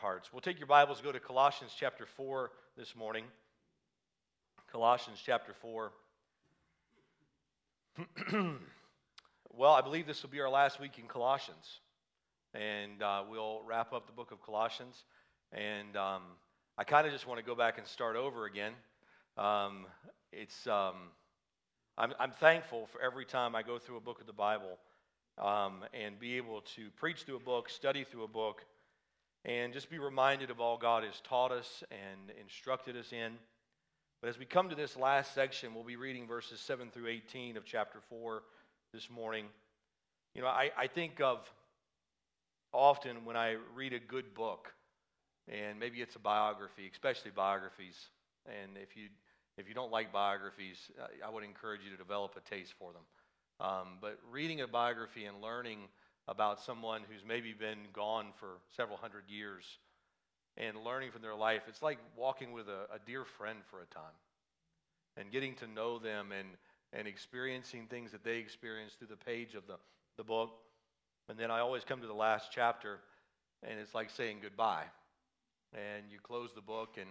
[0.00, 0.32] hearts.
[0.32, 3.24] We'll take your Bibles, go to Colossians chapter 4 this morning.
[4.70, 5.90] Colossians chapter 4.
[9.52, 11.80] well, I believe this will be our last week in Colossians.
[12.54, 15.02] And uh, we'll wrap up the book of Colossians.
[15.52, 16.22] And um,
[16.76, 18.74] I kind of just want to go back and start over again.
[19.36, 19.86] Um,
[20.32, 20.94] it's, um,
[21.96, 24.78] I'm, I'm, thankful for every time I go through a book of the Bible
[25.38, 28.64] um, and be able to preach through a book, study through a book,
[29.44, 33.32] and just be reminded of all God has taught us and instructed us in.
[34.20, 37.56] But as we come to this last section, we'll be reading verses 7 through 18
[37.56, 38.42] of chapter 4
[38.92, 39.46] this morning.
[40.34, 41.48] You know, I, I think of
[42.72, 44.72] often when I read a good book,
[45.46, 48.08] and maybe it's a biography, especially biographies.
[48.46, 49.08] And if you
[49.56, 50.78] if you don't like biographies,
[51.26, 53.02] I would encourage you to develop a taste for them.
[53.60, 55.80] Um, but reading a biography and learning
[56.28, 59.64] about someone who's maybe been gone for several hundred years
[60.58, 63.86] and learning from their life, it's like walking with a, a dear friend for a
[63.86, 64.14] time
[65.16, 66.48] and getting to know them and,
[66.92, 69.76] and experiencing things that they experienced through the page of the,
[70.18, 70.50] the book.
[71.30, 72.98] And then I always come to the last chapter,
[73.62, 74.84] and it's like saying goodbye.
[75.72, 77.08] And you close the book, and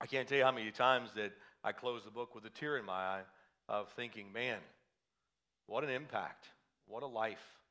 [0.00, 1.32] I can't tell you how many times that
[1.64, 3.22] I close the book with a tear in my eye
[3.68, 4.58] of thinking, man,
[5.66, 6.46] what an impact.
[6.86, 7.61] What a life.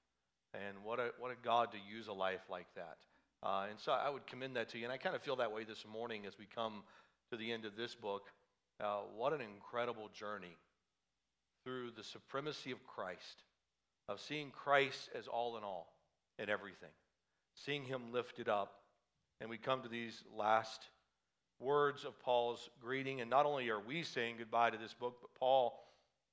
[0.54, 2.98] And what a, what a God to use a life like that.
[3.44, 4.84] Uh, and so I would commend that to you.
[4.84, 6.84] And I kind of feel that way this morning as we come
[7.32, 8.24] to the end of this book.
[8.80, 10.58] Uh, what an incredible journey
[11.64, 13.44] through the supremacy of Christ,
[14.10, 15.94] of seeing Christ as all in all
[16.40, 16.90] in everything,
[17.56, 18.74] seeing him lifted up.
[19.40, 20.88] And we come to these last
[21.60, 23.22] words of Paul's greeting.
[23.22, 25.80] And not only are we saying goodbye to this book, but Paul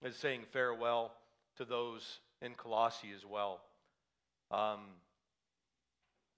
[0.03, 1.13] is saying farewell
[1.57, 3.61] to those in Colossae as well.
[4.51, 4.81] Um,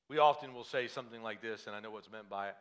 [0.08, 2.56] we often will say something like this, and I know what's meant by it.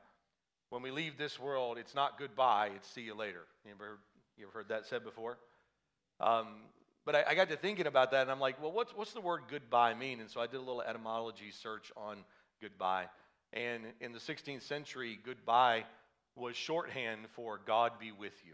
[0.69, 3.41] When we leave this world, it's not goodbye, it's see you later.
[3.65, 3.97] You ever,
[4.37, 5.39] you ever heard that said before?
[6.19, 6.47] Um,
[7.05, 9.21] but I, I, got to thinking about that, and I'm like, well, what's, what's the
[9.21, 10.19] word goodbye mean?
[10.19, 12.17] And so I did a little etymology search on
[12.61, 13.05] goodbye.
[13.51, 15.85] And in the 16th century, goodbye
[16.35, 18.53] was shorthand for God be with you.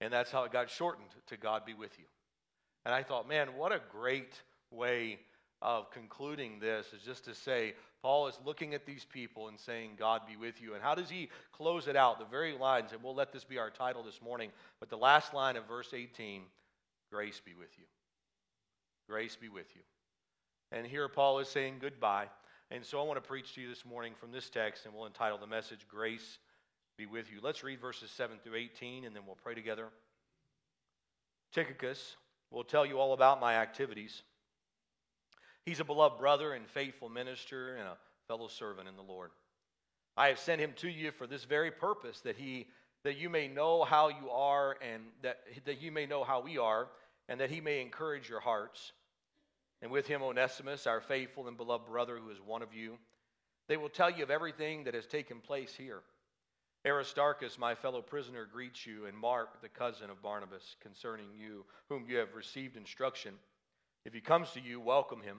[0.00, 2.04] And that's how it got shortened to God be with you.
[2.84, 4.40] And I thought, man, what a great
[4.72, 5.20] way
[5.60, 9.92] of concluding this is just to say, Paul is looking at these people and saying,
[9.96, 10.74] God be with you.
[10.74, 12.18] And how does he close it out?
[12.18, 14.50] The very lines, and we'll let this be our title this morning,
[14.80, 16.42] but the last line of verse 18
[17.10, 17.84] grace be with you.
[19.08, 19.82] Grace be with you.
[20.72, 22.28] And here Paul is saying goodbye.
[22.70, 25.06] And so I want to preach to you this morning from this text, and we'll
[25.06, 26.38] entitle the message Grace
[26.96, 27.38] be with you.
[27.42, 29.88] Let's read verses 7 through 18, and then we'll pray together.
[31.52, 32.16] Tychicus
[32.50, 34.22] will tell you all about my activities.
[35.64, 37.96] He's a beloved brother and faithful minister and a
[38.28, 39.30] fellow servant in the Lord.
[40.16, 42.66] I have sent him to you for this very purpose, that he
[43.04, 46.58] that you may know how you are and that, that you may know how we
[46.58, 46.88] are,
[47.28, 48.92] and that he may encourage your hearts.
[49.80, 52.98] And with him Onesimus, our faithful and beloved brother, who is one of you.
[53.68, 56.02] They will tell you of everything that has taken place here.
[56.86, 62.04] Aristarchus, my fellow prisoner, greets you, and Mark, the cousin of Barnabas, concerning you, whom
[62.08, 63.34] you have received instruction.
[64.04, 65.38] If he comes to you, welcome him.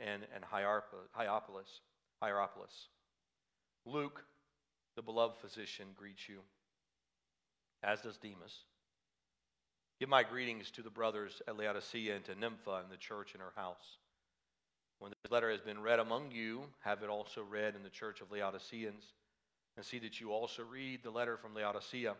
[0.00, 1.80] and, and Hierapolis,
[2.22, 2.88] Hierapolis.
[3.84, 4.24] Luke,
[4.96, 6.40] the beloved physician, greets you,
[7.82, 8.64] as does Demas.
[9.98, 13.40] Give my greetings to the brothers at Laodicea and to Nympha and the church in
[13.40, 13.98] her house.
[14.98, 18.20] When this letter has been read among you, have it also read in the church
[18.20, 19.04] of Laodiceans
[19.76, 22.14] and see that you also read the letter from Laodicea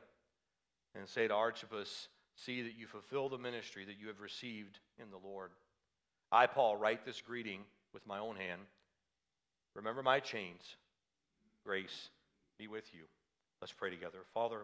[0.94, 5.10] and say to Archippus, See that you fulfill the ministry that you have received in
[5.10, 5.50] the Lord.
[6.32, 7.60] I, Paul, write this greeting
[7.92, 8.62] with my own hand.
[9.74, 10.62] Remember my chains.
[11.64, 12.08] Grace
[12.58, 13.02] be with you.
[13.60, 14.20] Let's pray together.
[14.32, 14.62] Father,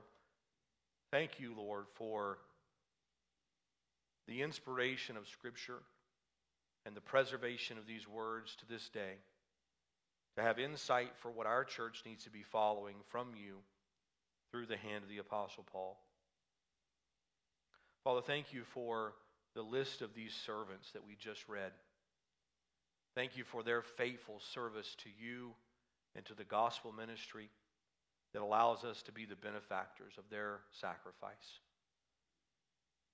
[1.11, 2.38] thank you, Lord, for
[4.26, 5.81] the inspiration of Scripture
[6.87, 9.19] and the preservation of these words to this day
[10.37, 13.56] to have insight for what our church needs to be following from you
[14.50, 15.99] through the hand of the Apostle Paul.
[18.05, 19.12] Father, thank you for
[19.54, 21.72] the list of these servants that we just read.
[23.14, 25.50] Thank you for their faithful service to you
[26.14, 27.50] and to the gospel ministry
[28.32, 31.60] that allows us to be the benefactors of their sacrifice.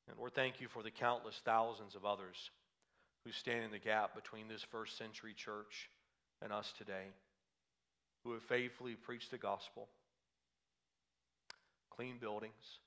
[0.09, 2.51] And Lord, thank you for the countless thousands of others
[3.25, 5.89] who stand in the gap between this first century church
[6.43, 7.13] and us today,
[8.23, 9.89] who have faithfully preached the gospel,
[11.91, 12.81] clean buildings,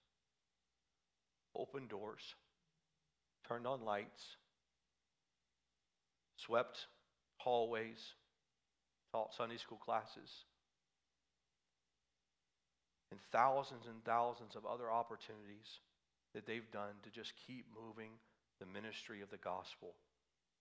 [1.56, 2.36] open doors,
[3.48, 4.24] turned on lights,
[6.38, 6.88] swept
[7.38, 8.14] hallways,
[9.12, 10.46] taught Sunday school classes,
[13.12, 15.80] and thousands and thousands of other opportunities
[16.34, 18.12] that they've done to just keep moving
[18.60, 19.94] the ministry of the gospel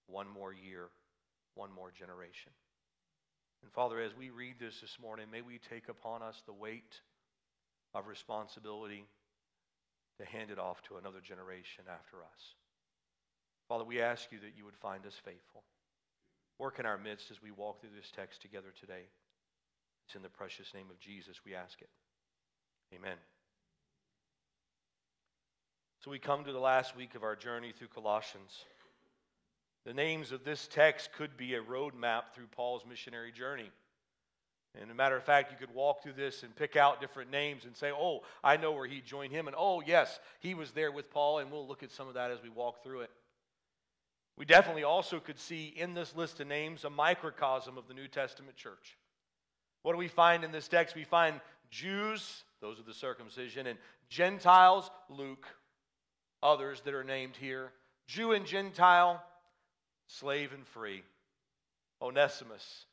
[0.06, 0.88] one more year,
[1.54, 2.52] one more generation.
[3.62, 7.00] And Father, as we read this this morning, may we take upon us the weight
[7.94, 9.06] of responsibility
[10.18, 12.54] to hand it off to another generation after us.
[13.68, 15.62] Father, we ask you that you would find us faithful.
[16.58, 19.08] Work in our midst as we walk through this text together today.
[20.06, 21.88] It's in the precious name of Jesus we ask it.
[22.94, 23.16] Amen.
[26.04, 28.64] So we come to the last week of our journey through Colossians.
[29.84, 33.70] The names of this text could be a roadmap through Paul's missionary journey.
[34.80, 37.64] And a matter of fact, you could walk through this and pick out different names
[37.64, 39.46] and say, oh, I know where he joined him.
[39.46, 41.38] And oh, yes, he was there with Paul.
[41.38, 43.10] And we'll look at some of that as we walk through it.
[44.38, 48.08] We definitely also could see in this list of names a microcosm of the New
[48.08, 48.96] Testament church.
[49.82, 50.94] What do we find in this text?
[50.94, 51.40] We find
[51.70, 53.78] Jews, those are the circumcision, and
[54.08, 55.46] Gentiles, Luke,
[56.42, 57.72] others that are named here.
[58.06, 59.22] Jew and Gentile,
[60.06, 61.02] slave and free.
[62.02, 62.84] Onesimus,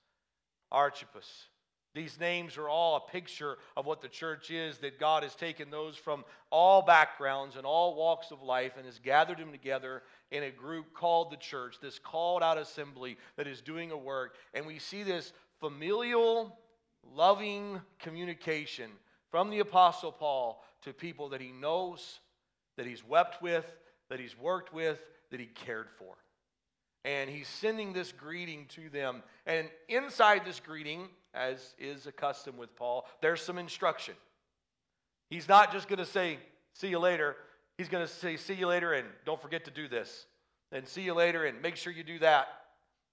[0.72, 1.48] Archippus,
[1.94, 5.70] these names are all a picture of what the church is, that God has taken
[5.70, 10.02] those from all backgrounds and all walks of life and has gathered them together
[10.34, 14.36] in a group called the church, this called out assembly that is doing a work.
[14.56, 16.58] And we see this familial,
[17.16, 18.90] loving communication
[19.30, 22.20] from the Apostle Paul to people that he knows,
[22.78, 23.66] that he's wept with,
[24.10, 25.00] that he's worked with,
[25.30, 26.16] that he cared for.
[27.06, 29.22] And he's sending this greeting to them.
[29.46, 34.16] And inside this greeting, as is a custom with Paul, there's some instruction.
[35.30, 36.40] He's not just going to say,
[36.74, 37.36] see you later.
[37.84, 40.26] He's going to say, see you later, and don't forget to do this.
[40.72, 42.48] And see you later, and make sure you do that.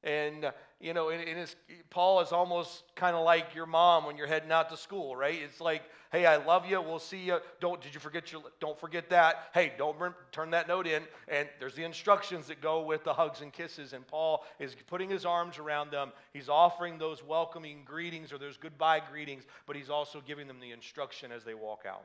[0.05, 1.55] And, uh, you know, and, and
[1.91, 5.37] Paul is almost kind of like your mom when you're heading out to school, right?
[5.43, 5.83] It's like,
[6.13, 6.81] hey, I love you.
[6.81, 7.41] We'll see you.
[7.59, 9.49] Don't, did you forget your, don't forget that.
[9.53, 9.97] Hey, don't
[10.31, 11.03] turn that note in.
[11.27, 13.93] And there's the instructions that go with the hugs and kisses.
[13.93, 16.13] And Paul is putting his arms around them.
[16.33, 20.71] He's offering those welcoming greetings or those goodbye greetings, but he's also giving them the
[20.71, 22.05] instruction as they walk out.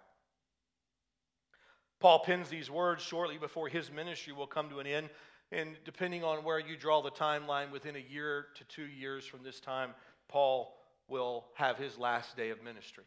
[2.05, 5.09] Paul pins these words shortly before his ministry will come to an end.
[5.51, 9.41] And depending on where you draw the timeline, within a year to two years from
[9.41, 9.89] this time,
[10.27, 13.05] Paul will have his last day of ministry.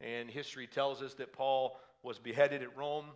[0.00, 3.06] And history tells us that Paul was beheaded at Rome,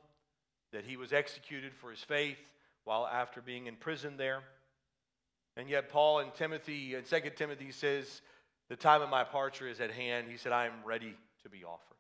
[0.72, 2.40] that he was executed for his faith
[2.82, 4.40] while after being imprisoned there.
[5.56, 8.22] And yet, Paul in Timothy, in 2 Timothy says,
[8.68, 10.26] The time of my departure is at hand.
[10.28, 11.93] He said, I am ready to be offered.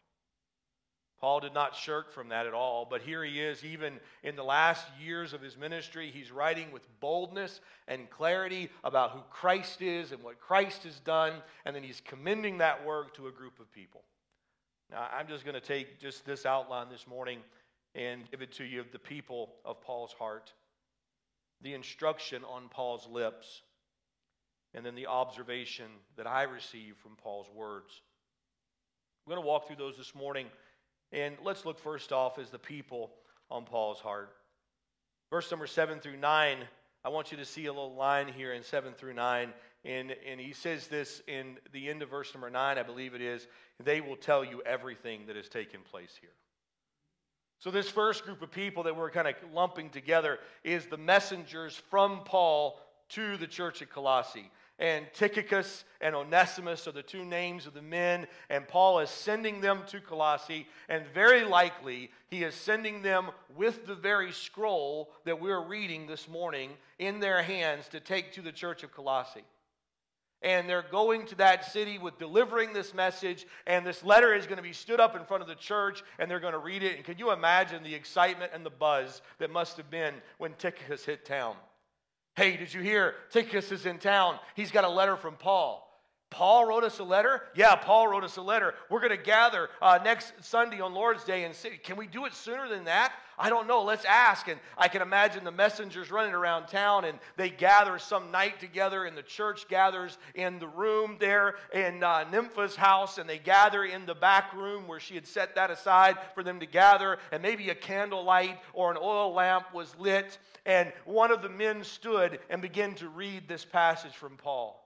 [1.20, 4.44] Paul did not shirk from that at all, but here he is, even in the
[4.44, 6.10] last years of his ministry.
[6.12, 11.34] He's writing with boldness and clarity about who Christ is and what Christ has done,
[11.64, 14.02] and then he's commending that work to a group of people.
[14.90, 17.38] Now, I'm just going to take just this outline this morning
[17.94, 20.52] and give it to you of the people of Paul's heart,
[21.62, 23.62] the instruction on Paul's lips,
[24.74, 28.02] and then the observation that I receive from Paul's words.
[29.24, 30.48] I'm going to walk through those this morning
[31.14, 33.12] and let's look first off as the people
[33.50, 34.34] on Paul's heart.
[35.30, 36.58] Verse number 7 through 9,
[37.04, 39.52] I want you to see a little line here in 7 through 9.
[39.84, 43.20] And, and he says this in the end of verse number 9, I believe it
[43.20, 43.46] is.
[43.82, 46.30] They will tell you everything that has taken place here.
[47.60, 51.80] So, this first group of people that we're kind of lumping together is the messengers
[51.90, 52.78] from Paul
[53.10, 57.82] to the church at Colossae and Tychicus and Onesimus are the two names of the
[57.82, 63.30] men, and Paul is sending them to Colossae, and very likely he is sending them
[63.56, 68.42] with the very scroll that we're reading this morning in their hands to take to
[68.42, 69.44] the church of Colossae.
[70.42, 74.58] And they're going to that city with delivering this message, and this letter is going
[74.58, 76.96] to be stood up in front of the church, and they're going to read it.
[76.96, 81.06] And can you imagine the excitement and the buzz that must have been when Tychicus
[81.06, 81.56] hit town?
[82.36, 83.14] Hey, did you hear?
[83.30, 84.38] Tychicus is in town.
[84.56, 85.83] He's got a letter from Paul.
[86.34, 87.42] Paul wrote us a letter?
[87.54, 88.74] Yeah, Paul wrote us a letter.
[88.90, 92.24] We're going to gather uh, next Sunday on Lord's Day and say, can we do
[92.24, 93.12] it sooner than that?
[93.38, 93.84] I don't know.
[93.84, 94.48] Let's ask.
[94.48, 99.04] And I can imagine the messengers running around town and they gather some night together,
[99.04, 103.84] and the church gathers in the room there in uh, Nympha's house, and they gather
[103.84, 107.42] in the back room where she had set that aside for them to gather, and
[107.42, 112.40] maybe a candlelight or an oil lamp was lit, and one of the men stood
[112.50, 114.83] and began to read this passage from Paul.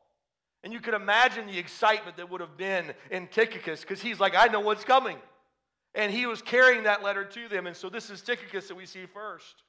[0.64, 4.34] And you can imagine the excitement that would have been in Tychicus because he's like,
[4.36, 5.18] I know what's coming.
[5.94, 7.66] And he was carrying that letter to them.
[7.66, 9.62] And so this is Tychicus that we see first.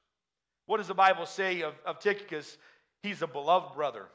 [0.65, 2.57] What does the Bible say of, of Tychicus?
[3.01, 4.07] He's a beloved brother,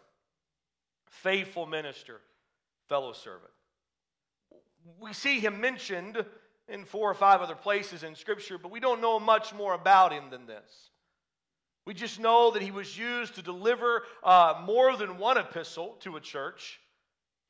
[1.06, 2.20] faithful minister,
[2.88, 3.50] fellow servant.
[5.00, 6.24] We see him mentioned
[6.68, 10.12] in four or five other places in Scripture, but we don't know much more about
[10.12, 10.90] him than this.
[11.86, 16.16] We just know that he was used to deliver uh, more than one epistle to
[16.16, 16.80] a church.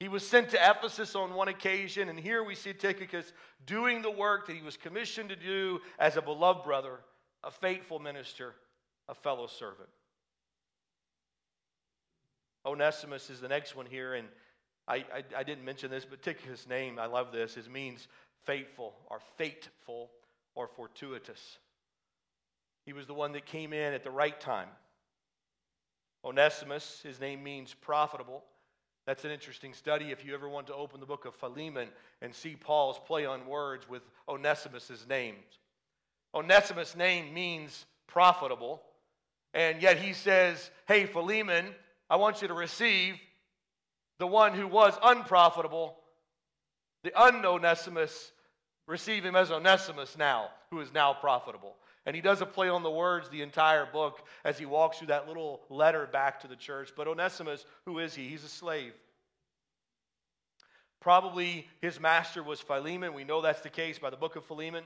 [0.01, 3.33] He was sent to Ephesus on one occasion, and here we see Tychicus
[3.65, 6.99] doing the work that he was commissioned to do as a beloved brother,
[7.45, 8.55] a faithful minister,
[9.09, 9.89] a fellow servant.
[12.67, 14.27] Onesimus is the next one here, and
[14.89, 18.09] I, I, I didn't mention this, but Tychicus' name, I love this, it means
[18.45, 20.11] faithful or fateful
[20.55, 21.59] or fortuitous.
[22.87, 24.69] He was the one that came in at the right time.
[26.25, 28.45] Onesimus, his name means profitable.
[29.07, 31.89] That's an interesting study if you ever want to open the book of Philemon
[32.23, 35.35] and see Paul's play on words with Onesimus's name.
[36.35, 38.83] Onesimus' name means profitable,
[39.53, 41.75] and yet he says, Hey, Philemon,
[42.09, 43.17] I want you to receive
[44.19, 45.97] the one who was unprofitable,
[47.03, 48.31] the unonesimus,
[48.87, 51.77] receive him as Onesimus now, who is now profitable.
[52.07, 55.07] And he does a play on the words the entire book as he walks through
[55.07, 56.91] that little letter back to the church.
[56.97, 58.29] But Onesimus, who is he?
[58.29, 58.93] He's a slave.
[61.01, 63.15] Probably his master was Philemon.
[63.15, 64.85] We know that's the case by the book of Philemon.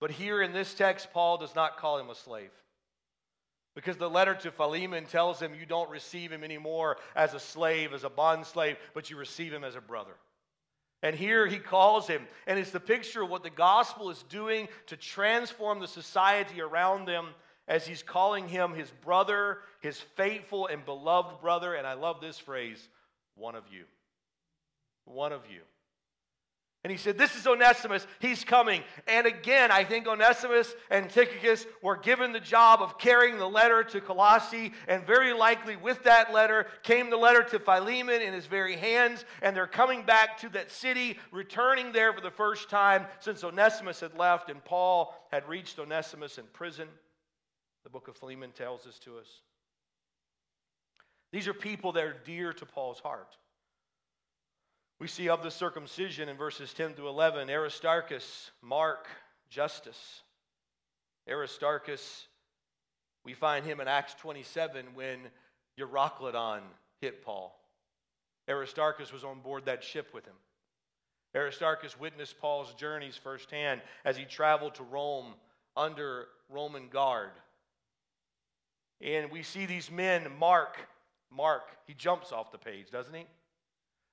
[0.00, 2.50] But here in this text, Paul does not call him a slave.
[3.74, 7.92] Because the letter to Philemon tells him you don't receive him anymore as a slave,
[7.92, 10.16] as a bond slave, but you receive him as a brother.
[11.02, 14.68] And here he calls him, and it's the picture of what the gospel is doing
[14.86, 17.28] to transform the society around them
[17.66, 21.74] as he's calling him his brother, his faithful and beloved brother.
[21.74, 22.86] And I love this phrase
[23.34, 23.84] one of you.
[25.06, 25.60] One of you.
[26.82, 28.06] And he said, This is Onesimus.
[28.20, 28.82] He's coming.
[29.06, 33.84] And again, I think Onesimus and Tychicus were given the job of carrying the letter
[33.84, 34.72] to Colossae.
[34.88, 39.26] And very likely with that letter came the letter to Philemon in his very hands.
[39.42, 44.00] And they're coming back to that city, returning there for the first time since Onesimus
[44.00, 46.88] had left and Paul had reached Onesimus in prison.
[47.84, 49.28] The book of Philemon tells this to us.
[51.30, 53.36] These are people that are dear to Paul's heart.
[55.00, 59.08] We see of the circumcision in verses 10 to 11 Aristarchus, Mark,
[59.48, 60.22] Justus.
[61.26, 62.28] Aristarchus,
[63.24, 65.18] we find him in Acts 27 when
[65.78, 66.60] Euroclydon
[67.00, 67.58] hit Paul.
[68.46, 70.34] Aristarchus was on board that ship with him.
[71.34, 75.32] Aristarchus witnessed Paul's journeys firsthand as he traveled to Rome
[75.78, 77.30] under Roman guard.
[79.00, 80.76] And we see these men, Mark,
[81.30, 83.24] Mark, he jumps off the page, doesn't he?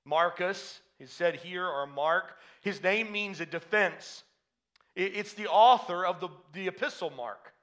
[0.08, 2.38] Marcus is said here, or Mark.
[2.62, 4.24] His name means a defense.
[4.96, 7.54] It's the author of the, the epistle Mark.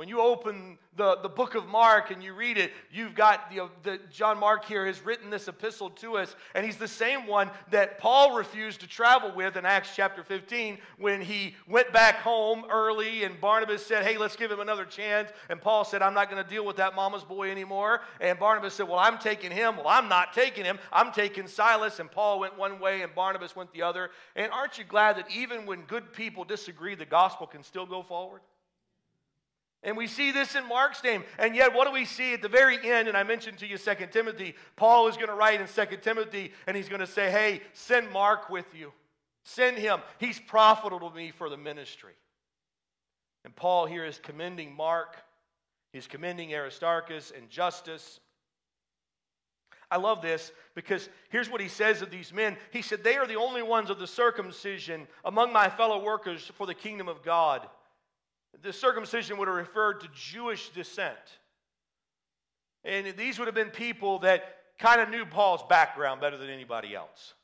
[0.00, 3.68] When you open the, the book of Mark and you read it, you've got the,
[3.82, 7.50] the, John Mark here has written this epistle to us, and he's the same one
[7.70, 12.64] that Paul refused to travel with in Acts chapter 15 when he went back home
[12.70, 15.32] early and Barnabas said, Hey, let's give him another chance.
[15.50, 18.00] And Paul said, I'm not going to deal with that mama's boy anymore.
[18.22, 19.76] And Barnabas said, Well, I'm taking him.
[19.76, 20.78] Well, I'm not taking him.
[20.90, 22.00] I'm taking Silas.
[22.00, 24.12] And Paul went one way and Barnabas went the other.
[24.34, 28.02] And aren't you glad that even when good people disagree, the gospel can still go
[28.02, 28.40] forward?
[29.82, 31.24] And we see this in Mark's name.
[31.38, 33.08] And yet, what do we see at the very end?
[33.08, 34.54] And I mentioned to you 2 Timothy.
[34.76, 38.10] Paul is going to write in 2 Timothy, and he's going to say, Hey, send
[38.10, 38.92] Mark with you.
[39.44, 40.00] Send him.
[40.18, 42.12] He's profitable to me for the ministry.
[43.44, 45.16] And Paul here is commending Mark.
[45.94, 48.20] He's commending Aristarchus and Justus.
[49.90, 52.56] I love this because here's what he says of these men.
[52.70, 56.66] He said, They are the only ones of the circumcision among my fellow workers for
[56.66, 57.66] the kingdom of God.
[58.62, 61.16] The circumcision would have referred to Jewish descent.
[62.84, 66.94] And these would have been people that kind of knew Paul's background better than anybody
[66.94, 67.34] else.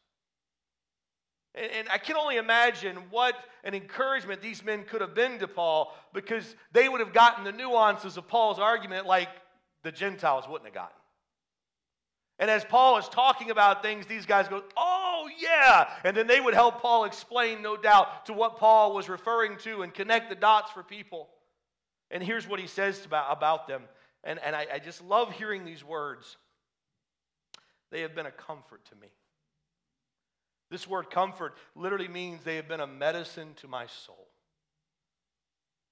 [1.55, 3.35] And, and, I can only imagine what
[3.65, 7.53] an encouragement these men could have been to Paul because they would have gotten the
[7.53, 9.29] nuances of Paul's argument like
[9.83, 10.97] the Gentiles wouldn't have gotten.
[12.39, 15.06] And as Paul is talking about things, these guys go, oh,
[15.39, 15.89] Yeah.
[16.05, 19.83] And then they would help Paul explain, no doubt, to what Paul was referring to
[19.83, 21.29] and connect the dots for people.
[22.11, 23.83] And here's what he says about, about them.
[24.25, 26.37] And, and I, I just love hearing these words.
[27.91, 29.09] They have been a comfort to me.
[30.71, 34.27] This word comfort literally means they have been a medicine to my soul.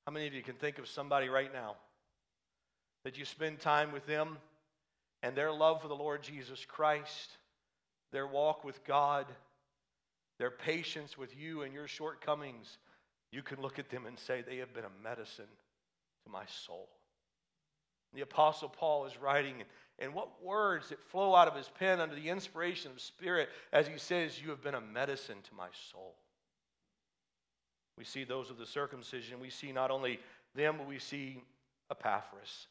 [0.07, 1.76] How many of you can think of somebody right now
[3.05, 4.38] that you spend time with them
[5.23, 7.38] and their love for the Lord Jesus Christ,
[8.14, 9.26] their walk with God,
[10.38, 12.78] their patience with you and your shortcomings,
[13.33, 15.49] you can look at them and say, they have been a medicine
[16.25, 16.88] to my soul.
[18.14, 19.64] The Apostle Paul is writing,
[19.99, 23.88] and what words that flow out of his pen under the inspiration of Spirit as
[23.88, 26.14] he says, You have been a medicine to my soul.
[27.99, 29.40] We see those of the circumcision.
[29.40, 30.21] We see not only
[30.54, 31.42] them, but we see
[31.90, 32.68] Epaphras.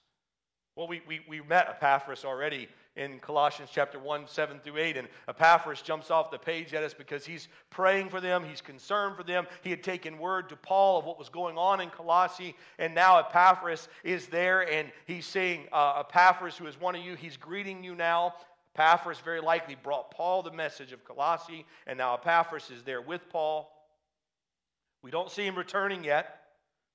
[0.76, 4.98] Well, we, we, we met Epaphras already in Colossians chapter 1, 7 through 8.
[4.98, 9.16] And Epaphras jumps off the page at us because he's praying for them, he's concerned
[9.16, 9.46] for them.
[9.62, 12.56] He had taken word to Paul of what was going on in Colossae.
[12.80, 17.16] And now Epaphras is there and he's saying, uh, Epaphras, who is one of you,
[17.16, 18.34] he's greeting you now.
[18.76, 23.30] Epaphras very likely brought Paul the message of Colossae, and now Epaphras is there with
[23.30, 23.70] Paul.
[25.04, 26.40] We don't see him returning yet.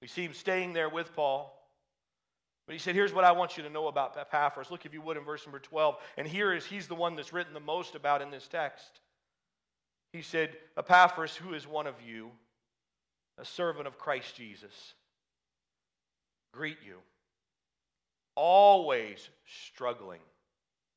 [0.01, 1.58] We see him staying there with Paul.
[2.69, 4.71] But he said, Here's what I want you to know about Epaphras.
[4.71, 5.97] Look, if you would, in verse number 12.
[6.19, 9.01] And here is, he's the one that's written the most about in this text.
[10.13, 12.31] He said, Epaphras, who is one of you,
[13.39, 14.93] a servant of Christ Jesus,
[16.53, 16.97] greet you,
[18.35, 20.21] always struggling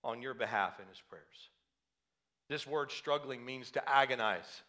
[0.04, 1.24] on your behalf in his prayers.
[2.50, 4.62] This word struggling means to agonize.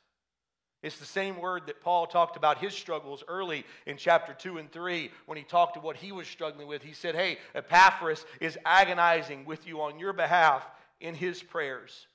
[0.82, 4.70] It's the same word that Paul talked about his struggles early in chapter 2 and
[4.70, 6.82] 3 when he talked to what he was struggling with.
[6.82, 10.68] He said, Hey, Epaphras is agonizing with you on your behalf
[11.00, 12.06] in his prayers.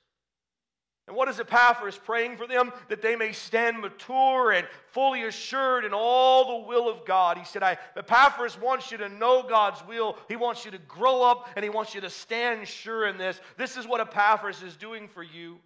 [1.06, 2.70] And what is Epaphras praying for them?
[2.90, 7.38] That they may stand mature and fully assured in all the will of God.
[7.38, 10.18] He said, I, Epaphras wants you to know God's will.
[10.28, 13.40] He wants you to grow up and he wants you to stand sure in this.
[13.56, 15.58] This is what Epaphras is doing for you.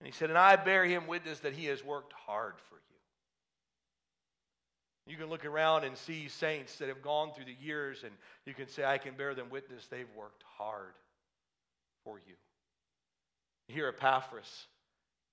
[0.00, 2.80] And he said, And I bear him witness that he has worked hard for you.
[5.06, 8.12] You can look around and see saints that have gone through the years, and
[8.44, 10.94] you can say, I can bear them witness they've worked hard
[12.02, 12.34] for you.
[13.68, 14.66] Here, Epaphras,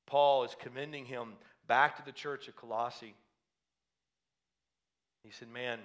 [0.05, 1.33] Paul is commending him
[1.67, 3.15] back to the church of Colossae.
[5.23, 5.79] He said, Man,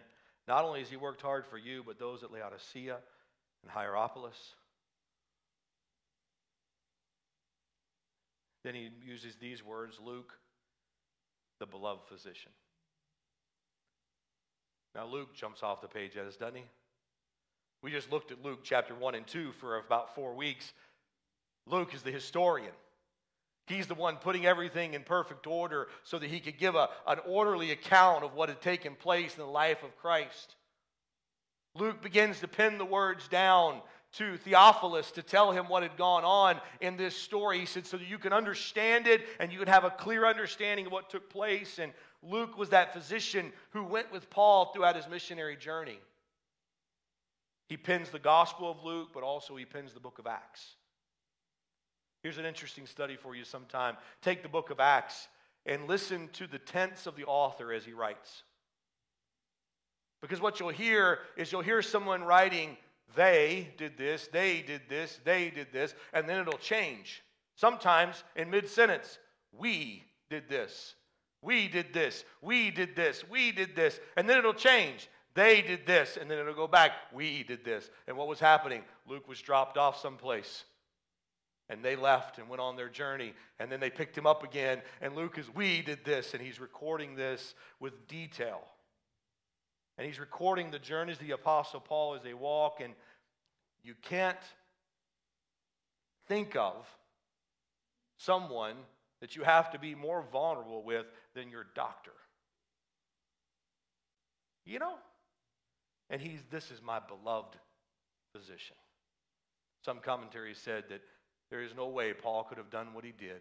[0.47, 2.97] not only has he worked hard for you, but those at Laodicea
[3.63, 4.55] and Hierapolis.
[8.69, 10.35] Then he uses these words Luke,
[11.59, 12.53] the beloved physician.
[14.95, 16.65] Now, Luke jumps off the page at us, doesn't he?
[17.83, 20.75] We just looked at Luke chapter 1 and 2 for about four weeks.
[21.67, 22.75] Luke is the historian.
[23.69, 27.21] He's the one putting everything in perfect order so that he could give a, an
[27.27, 30.57] orderly account of what had taken place in the life of Christ.
[31.75, 33.81] Luke begins to pin the words down
[34.15, 37.61] to Theophilus to tell him what had gone on in this story.
[37.61, 40.87] He said, so that you can understand it and you can have a clear understanding
[40.87, 41.79] of what took place.
[41.79, 41.93] And
[42.23, 45.99] Luke was that physician who went with Paul throughout his missionary journey.
[47.69, 50.75] He pins the Gospel of Luke, but also he pins the book of Acts.
[52.23, 53.97] Here's an interesting study for you sometime.
[54.23, 55.29] Take the book of Acts
[55.67, 58.43] and listen to the tense of the author as he writes.
[60.21, 62.77] Because what you'll hear is you'll hear someone writing
[63.15, 67.23] they did this, they did this, they did this, and then it'll change.
[67.57, 69.19] Sometimes in mid sentence,
[69.53, 70.95] we did this,
[71.43, 75.09] we did this, we did this, we did this, and then it'll change.
[75.35, 77.91] They did this, and then it'll go back, we did this.
[78.09, 78.83] And what was happening?
[79.07, 80.65] Luke was dropped off someplace.
[81.69, 83.35] And they left and went on their journey.
[83.61, 84.81] And then they picked him up again.
[85.01, 86.33] And Luke is, we did this.
[86.33, 88.63] And he's recording this with detail.
[89.99, 92.95] And he's recording the journeys of the Apostle Paul as they walk, and
[93.83, 94.39] you can't
[96.29, 96.87] think of
[98.17, 98.77] someone
[99.21, 102.13] that you have to be more vulnerable with than your doctor.
[104.65, 104.95] You know?
[106.11, 107.57] And he's this is my beloved
[108.33, 108.77] physician.
[109.85, 111.01] Some commentaries said that
[111.51, 113.41] there is no way Paul could have done what he did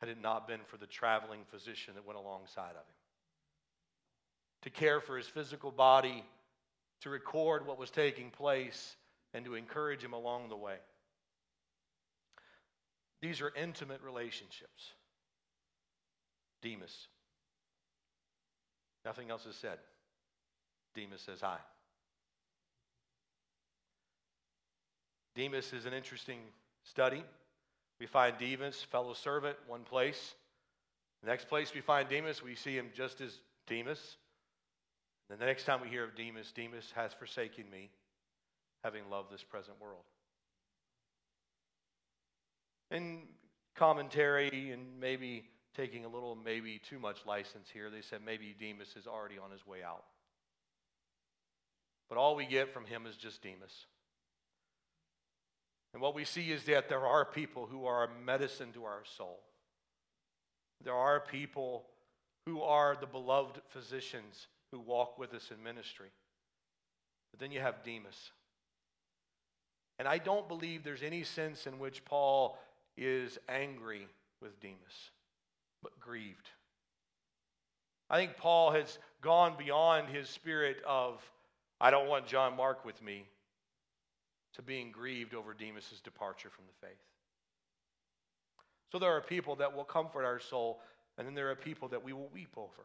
[0.00, 3.05] had it not been for the traveling physician that went alongside of him
[4.66, 6.24] to care for his physical body,
[7.00, 8.96] to record what was taking place,
[9.32, 10.74] and to encourage him along the way.
[13.22, 14.90] These are intimate relationships.
[16.62, 17.06] Demas.
[19.04, 19.78] Nothing else is said.
[20.96, 21.58] Demas says hi.
[25.36, 26.40] Demas is an interesting
[26.82, 27.22] study.
[28.00, 30.34] We find Demas, fellow servant, one place.
[31.22, 34.16] The next place we find Demas, we see him just as Demas.
[35.28, 37.90] Then the next time we hear of Demas, Demas has forsaken me,
[38.84, 40.04] having loved this present world.
[42.90, 43.22] In
[43.74, 48.94] commentary and maybe taking a little, maybe too much license here, they said maybe Demas
[48.96, 50.04] is already on his way out.
[52.08, 53.86] But all we get from him is just Demas.
[55.92, 59.02] And what we see is that there are people who are a medicine to our
[59.16, 59.40] soul.
[60.84, 61.86] There are people
[62.44, 66.10] who are the beloved physicians who walk with us in ministry.
[67.30, 68.30] But then you have Demas.
[69.98, 72.58] And I don't believe there's any sense in which Paul
[72.96, 74.06] is angry
[74.42, 75.10] with Demas,
[75.82, 76.50] but grieved.
[78.10, 81.22] I think Paul has gone beyond his spirit of,
[81.80, 83.24] I don't want John Mark with me,
[84.54, 86.98] to being grieved over Demas's departure from the faith.
[88.92, 90.80] So there are people that will comfort our soul,
[91.16, 92.84] and then there are people that we will weep over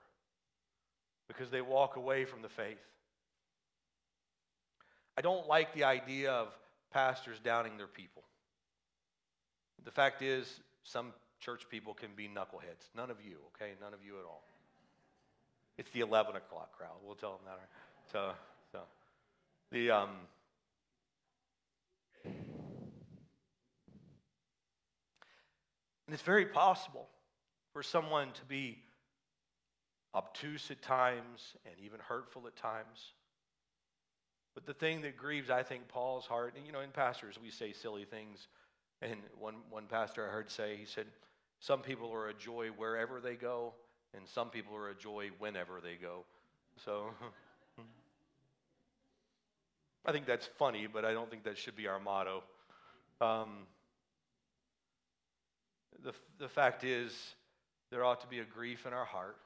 [1.31, 2.77] because they walk away from the faith.
[5.17, 6.47] I don't like the idea of
[6.91, 8.23] pastors downing their people.
[9.83, 12.89] The fact is, some church people can be knuckleheads.
[12.95, 13.71] None of you, okay?
[13.81, 14.43] None of you at all.
[15.77, 16.97] It's the 11 o'clock crowd.
[17.03, 17.59] We'll tell them that.
[18.11, 18.31] So,
[18.71, 18.79] so
[19.71, 20.09] the um,
[22.25, 22.33] and
[26.09, 27.07] it's very possible
[27.73, 28.79] for someone to be
[30.13, 33.13] obtuse at times and even hurtful at times.
[34.53, 37.49] But the thing that grieves, I think, Paul's heart, and you know, in pastors, we
[37.49, 38.47] say silly things.
[39.01, 41.07] And one, one pastor I heard say, he said,
[41.59, 43.73] Some people are a joy wherever they go,
[44.13, 46.25] and some people are a joy whenever they go.
[46.83, 47.11] So
[50.05, 52.43] I think that's funny, but I don't think that should be our motto.
[53.21, 53.67] Um,
[56.03, 57.35] the, the fact is,
[57.89, 59.37] there ought to be a grief in our heart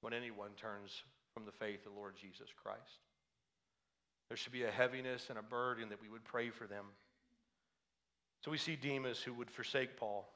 [0.00, 1.02] when anyone turns
[1.34, 3.00] from the faith of the Lord Jesus Christ.
[4.28, 6.84] There should be a heaviness and a burden that we would pray for them.
[8.44, 10.28] So we see Demas who would forsake Paul.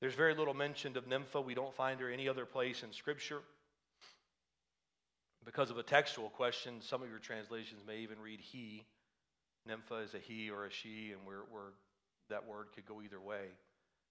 [0.00, 1.40] There's very little mentioned of Nympha.
[1.40, 3.40] We don't find her any other place in Scripture.
[5.44, 8.84] Because of a textual question, some of your translations may even read he.
[9.66, 11.72] Nympha is a he or a she, and we're, we're,
[12.30, 13.46] that word could go either way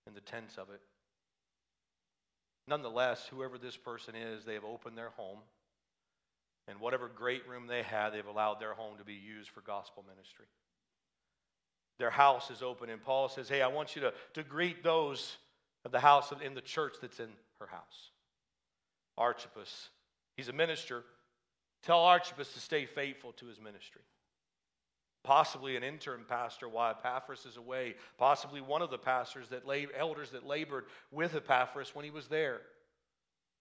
[0.08, 0.82] in the tense of it.
[2.68, 5.40] Nonetheless, whoever this person is, they have opened their home.
[6.68, 10.06] And whatever great room they had, they've allowed their home to be used for gospel
[10.08, 10.46] ministry.
[11.98, 15.38] Their house is open, and Paul says, Hey, I want you to, to greet those
[15.86, 18.12] of the house in the church that's in her house.
[19.18, 19.90] Archippus,
[20.38, 21.04] he's a minister.
[21.84, 24.02] Tell Archippus to stay faithful to his ministry.
[25.24, 27.96] Possibly an interim pastor while Epaphras is away.
[28.18, 32.28] Possibly one of the pastors that lab- elders that labored with Epaphras when he was
[32.28, 32.62] there.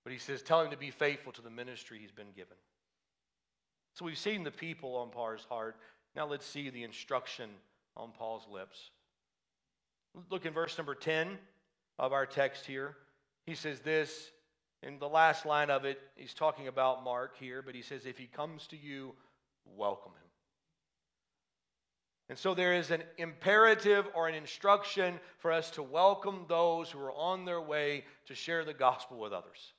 [0.04, 2.56] But he says, tell him to be faithful to the ministry he's been given.
[3.94, 5.76] So we've seen the people on Paul's heart.
[6.16, 7.50] Now let's see the instruction
[7.96, 8.90] on Paul's lips.
[10.30, 11.38] Look in verse number 10
[11.98, 12.96] of our text here.
[13.44, 14.30] He says this
[14.82, 18.16] in the last line of it, he's talking about Mark here, but he says, If
[18.16, 19.14] he comes to you,
[19.76, 20.19] welcome him.
[22.30, 27.00] And so there is an imperative or an instruction for us to welcome those who
[27.00, 29.72] are on their way to share the gospel with others.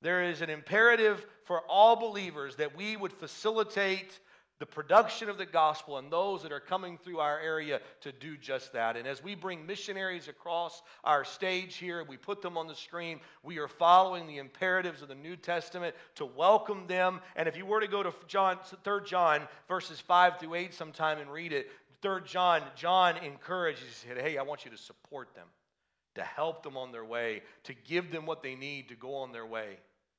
[0.00, 4.20] There is an imperative for all believers that we would facilitate
[4.62, 8.36] the production of the gospel and those that are coming through our area to do
[8.36, 8.96] just that.
[8.96, 13.18] And as we bring missionaries across our stage here, we put them on the screen,
[13.42, 17.20] we are following the imperatives of the New Testament to welcome them.
[17.34, 21.18] And if you were to go to John, 3 John, verses 5 through 8 sometime
[21.18, 21.68] and read it,
[22.00, 25.48] 3 John, John encourages, he said, Hey, I want you to support them,
[26.14, 29.32] to help them on their way, to give them what they need to go on
[29.32, 29.78] their way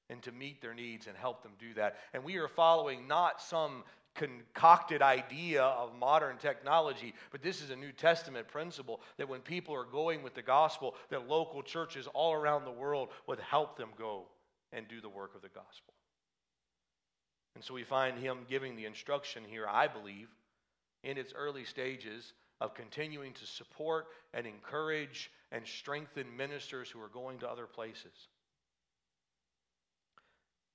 [0.10, 1.96] and to meet their needs and help them do that.
[2.14, 3.84] And we are following not some
[4.16, 9.76] concocted idea of modern technology, but this is a New Testament principle that when people
[9.76, 13.90] are going with the gospel, that local churches all around the world would help them
[13.98, 14.26] go
[14.72, 15.94] and do the work of the gospel.
[17.56, 20.30] And so we find him giving the instruction here, I believe,
[21.04, 27.10] in its early stages of continuing to support and encourage and strengthen ministers who are
[27.10, 28.30] going to other places.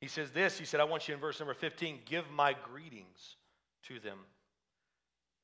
[0.01, 3.37] He says this, he said, I want you in verse number 15, give my greetings
[3.89, 4.19] to them.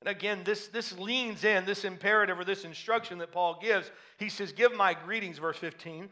[0.00, 3.90] And again, this, this leans in, this imperative or this instruction that Paul gives.
[4.18, 6.10] He says, Give my greetings, verse 15,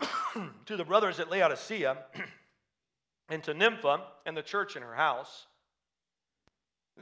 [0.66, 1.98] to the brothers at Laodicea
[3.28, 5.46] and to Nympha and the church in her house.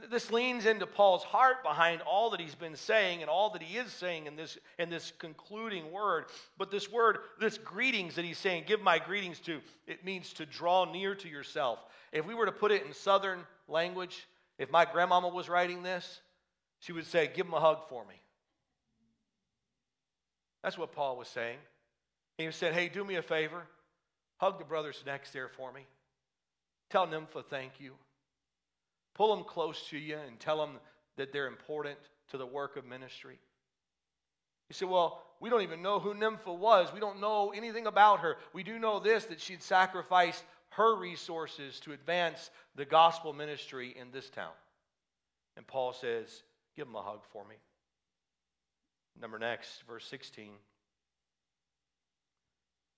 [0.09, 3.77] This leans into Paul's heart behind all that he's been saying and all that he
[3.77, 6.25] is saying in this, in this concluding word.
[6.57, 10.45] But this word, this greetings that he's saying, give my greetings to, it means to
[10.45, 11.79] draw near to yourself.
[12.11, 16.21] If we were to put it in southern language, if my grandmama was writing this,
[16.79, 18.15] she would say, Give him a hug for me.
[20.63, 21.57] That's what Paul was saying.
[22.37, 23.63] He said, Hey, do me a favor.
[24.37, 25.85] Hug the brothers next there for me.
[26.89, 27.93] Tell Nympha thank you.
[29.19, 30.79] Pull them close to you and tell them
[31.17, 31.97] that they're important
[32.29, 33.37] to the work of ministry.
[34.69, 36.93] You say, Well, we don't even know who Nympha was.
[36.93, 38.37] We don't know anything about her.
[38.53, 44.09] We do know this that she'd sacrificed her resources to advance the gospel ministry in
[44.11, 44.53] this town.
[45.57, 46.43] And Paul says,
[46.77, 47.55] Give him a hug for me.
[49.19, 50.51] Number next, verse 16.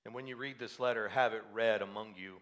[0.05, 2.35] And when you read this letter, have it read among you.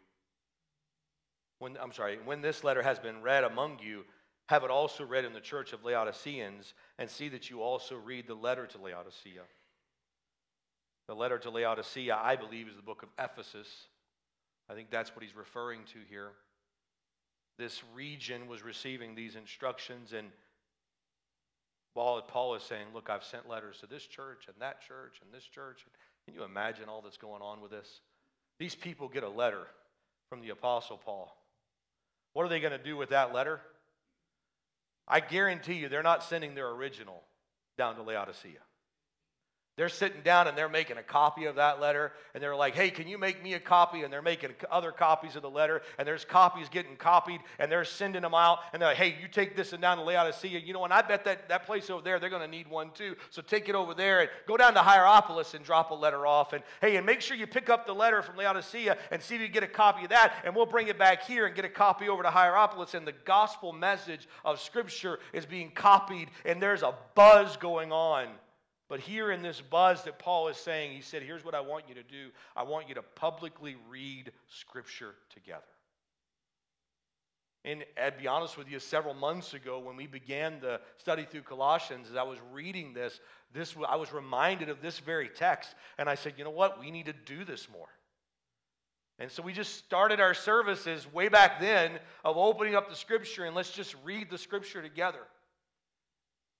[1.59, 4.05] When, I'm sorry, when this letter has been read among you,
[4.47, 8.27] have it also read in the church of Laodiceans, and see that you also read
[8.27, 9.43] the letter to Laodicea.
[11.07, 13.67] The letter to Laodicea, I believe, is the book of Ephesus.
[14.69, 16.31] I think that's what he's referring to here.
[17.57, 20.29] This region was receiving these instructions, and
[21.93, 25.33] while Paul is saying, Look, I've sent letters to this church and that church and
[25.33, 25.85] this church.
[26.25, 28.01] Can you imagine all that's going on with this?
[28.59, 29.67] These people get a letter
[30.29, 31.35] from the Apostle Paul.
[32.33, 33.61] What are they going to do with that letter?
[35.07, 37.23] I guarantee you they're not sending their original
[37.77, 38.59] down to Laodicea.
[39.79, 42.89] They're sitting down and they're making a copy of that letter, and they're like, hey,
[42.89, 44.03] can you make me a copy?
[44.03, 47.85] And they're making other copies of the letter, and there's copies getting copied, and they're
[47.85, 50.59] sending them out, and they're like, hey, you take this and down to Laodicea.
[50.59, 52.91] You know, and I bet that, that place over there, they're going to need one
[52.91, 53.15] too.
[53.29, 56.51] So take it over there and go down to Hierapolis and drop a letter off.
[56.51, 59.41] And hey, and make sure you pick up the letter from Laodicea and see if
[59.41, 61.69] you get a copy of that, and we'll bring it back here and get a
[61.69, 62.95] copy over to Hierapolis.
[62.95, 68.27] And the gospel message of Scripture is being copied, and there's a buzz going on
[68.89, 71.85] but here in this buzz that Paul is saying, he said, Here's what I want
[71.87, 75.63] you to do I want you to publicly read Scripture together.
[77.65, 81.41] And I'd be honest with you, several months ago when we began the study through
[81.41, 83.19] Colossians, as I was reading this,
[83.53, 85.75] this I was reminded of this very text.
[85.97, 86.79] And I said, you know what?
[86.79, 87.89] We need to do this more.
[89.19, 93.43] And so we just started our services way back then of opening up the scripture
[93.43, 95.19] and let's just read the scripture together.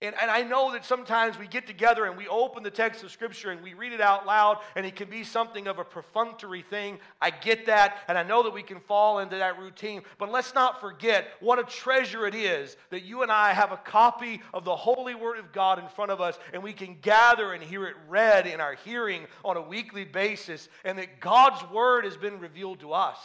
[0.02, 3.12] And, and I know that sometimes we get together and we open the text of
[3.12, 6.62] Scripture and we read it out loud, and it can be something of a perfunctory
[6.62, 7.00] thing.
[7.20, 10.04] I get that, and I know that we can fall into that routine.
[10.18, 13.78] But let's not forget what a treasure it is that you and I have a
[13.78, 17.52] copy of the Holy Word of God in front of us, and we can gather
[17.52, 22.06] and hear it read in our hearing on a weekly basis, and that God's Word
[22.06, 23.20] has been revealed to us,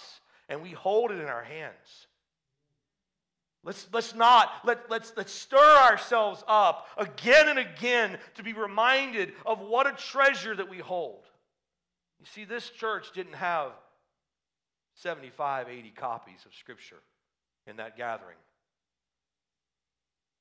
[0.48, 2.08] and we hold it in our hands.
[3.64, 9.32] Let's, let's not, let, let's, let's stir ourselves up again and again to be reminded
[9.46, 11.24] of what a treasure that we hold.
[12.20, 13.72] You see, this church didn't have
[14.96, 17.00] 75, 80 copies of Scripture
[17.66, 18.36] in that gathering.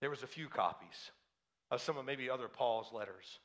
[0.01, 1.11] There was a few copies
[1.71, 3.39] of some of maybe other Paul's letters.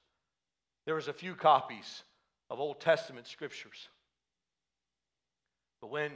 [0.87, 2.03] There was a few copies
[2.51, 3.89] of Old Testament scriptures.
[5.81, 6.11] But when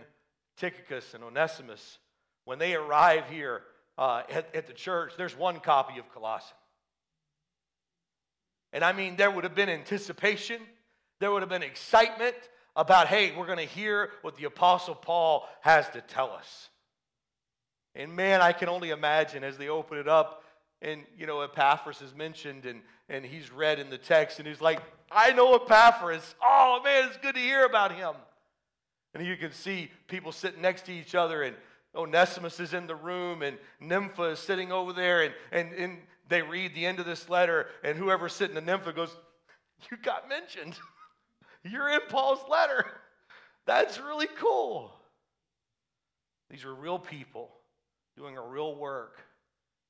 [0.57, 1.98] Tychicus and Onesimus
[2.44, 3.62] when they arrive here
[3.98, 6.59] uh, at, at the church, there's one copy of Colossians.
[8.72, 10.61] And I mean, there would have been anticipation,
[11.20, 12.37] there would have been excitement
[12.74, 16.70] about, hey, we're going to hear what the Apostle Paul has to tell us.
[17.94, 20.42] And man, I can only imagine as they open it up,
[20.81, 24.62] and you know, Epaphras is mentioned, and, and he's read in the text, and he's
[24.62, 26.35] like, I know Epaphras.
[26.42, 28.14] Oh man, it's good to hear about him.
[29.14, 31.55] And you can see people sitting next to each other, and
[31.94, 36.42] Onesimus is in the room and Nympha is sitting over there, and, and, and they
[36.42, 39.14] read the end of this letter, and whoever's sitting in Nympha goes,
[39.90, 40.78] You got mentioned.
[41.64, 42.87] You're in Paul's letter.
[43.66, 44.92] That's really cool.
[46.50, 47.50] These are real people
[48.16, 49.18] doing a real work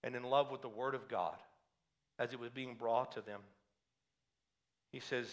[0.05, 1.37] and in love with the Word of God
[2.19, 3.41] as it was being brought to them.
[4.93, 5.29] He says,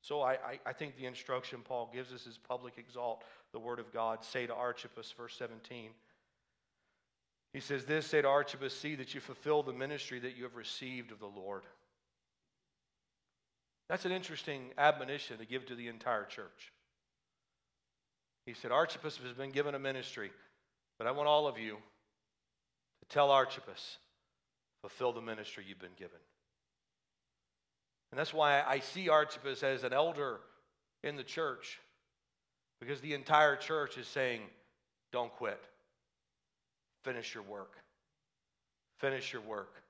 [0.00, 3.78] so I, I, I, think the instruction Paul gives us is public exalt the word
[3.78, 4.22] of God.
[4.22, 5.90] Say to Archippus, verse 17.
[7.54, 10.56] He says, This say to Archippus, see that you fulfill the ministry that you have
[10.56, 11.62] received of the Lord.
[13.88, 16.72] That's an interesting admonition to give to the entire church.
[18.44, 20.32] He said, Archippus has been given a ministry,
[20.98, 23.98] but I want all of you to tell Archippus,
[24.80, 26.18] fulfill the ministry you've been given.
[28.10, 30.40] And that's why I see Archippus as an elder
[31.04, 31.78] in the church,
[32.84, 34.40] because the entire church is saying,
[35.12, 35.60] don't quit,
[37.02, 37.76] finish your work.
[38.98, 39.82] finish your work.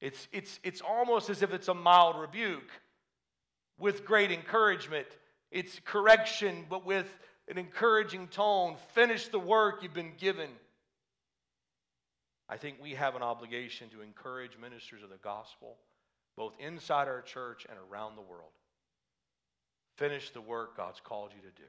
[0.00, 2.70] It's, it's, it's almost as if it's a mild rebuke
[3.78, 5.06] with great encouragement.
[5.50, 7.06] It's correction, but with
[7.48, 8.76] an encouraging tone.
[8.94, 10.50] Finish the work you've been given.
[12.48, 15.76] I think we have an obligation to encourage ministers of the gospel,
[16.36, 18.50] both inside our church and around the world.
[19.96, 21.68] Finish the work God's called you to do.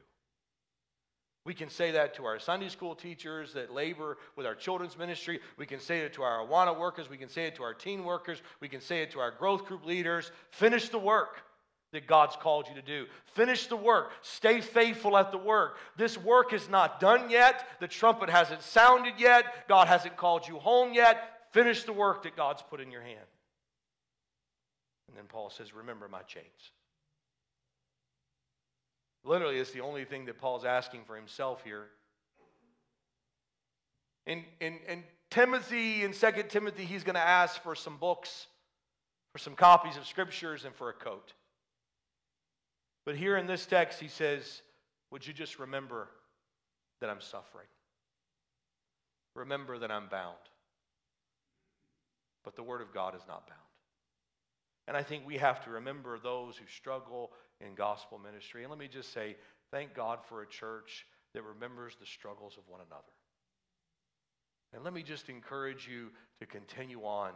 [1.43, 5.39] We can say that to our Sunday school teachers that labor with our children's ministry.
[5.57, 7.09] We can say it to our Awana workers.
[7.09, 8.41] We can say it to our teen workers.
[8.59, 10.31] We can say it to our growth group leaders.
[10.51, 11.41] Finish the work
[11.93, 13.05] that God's called you to do.
[13.33, 14.11] Finish the work.
[14.21, 15.77] Stay faithful at the work.
[15.97, 17.67] This work is not done yet.
[17.79, 19.67] The trumpet hasn't sounded yet.
[19.67, 21.39] God hasn't called you home yet.
[21.51, 23.19] Finish the work that God's put in your hand.
[25.07, 26.71] And then Paul says, Remember my chains.
[29.23, 31.87] Literally, it's the only thing that Paul's asking for himself here.
[34.25, 38.47] In, in, in Timothy, in 2 Timothy, he's going to ask for some books,
[39.31, 41.33] for some copies of scriptures, and for a coat.
[43.05, 44.61] But here in this text, he says,
[45.11, 46.07] Would you just remember
[46.99, 47.67] that I'm suffering?
[49.35, 50.35] Remember that I'm bound.
[52.43, 53.59] But the Word of God is not bound.
[54.87, 57.31] And I think we have to remember those who struggle
[57.65, 58.63] in gospel ministry.
[58.63, 59.35] And let me just say,
[59.71, 63.03] thank God for a church that remembers the struggles of one another.
[64.73, 67.31] And let me just encourage you to continue on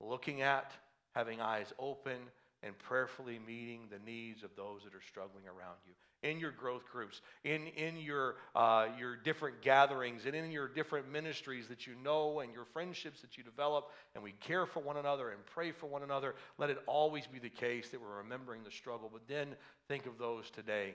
[0.00, 0.72] looking at,
[1.14, 2.18] having eyes open,
[2.62, 5.92] and prayerfully meeting the needs of those that are struggling around you
[6.22, 11.10] in your growth groups, in, in your, uh, your different gatherings, and in your different
[11.10, 14.96] ministries that you know and your friendships that you develop, and we care for one
[14.96, 16.34] another and pray for one another.
[16.58, 19.54] Let it always be the case that we're remembering the struggle, but then
[19.86, 20.94] think of those today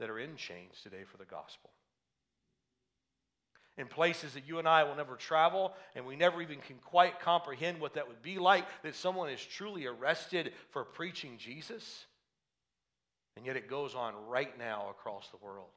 [0.00, 1.70] that are in chains today for the gospel
[3.78, 7.20] in places that you and I will never travel, and we never even can quite
[7.20, 12.06] comprehend what that would be like that someone is truly arrested for preaching Jesus.
[13.36, 15.68] And yet it goes on right now across the world.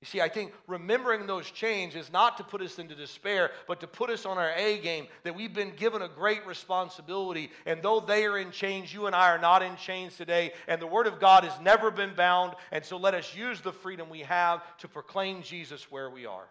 [0.00, 3.80] You see, I think remembering those chains is not to put us into despair, but
[3.80, 7.50] to put us on our A game, that we've been given a great responsibility.
[7.64, 10.52] And though they are in chains, you and I are not in chains today.
[10.68, 12.54] And the Word of God has never been bound.
[12.72, 16.46] And so let us use the freedom we have to proclaim Jesus where we are